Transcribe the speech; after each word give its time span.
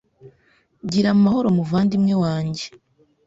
gira 0.91 1.09
amahoro 1.15 1.47
muvandimwe 1.57 2.13
wanjye 2.23 2.65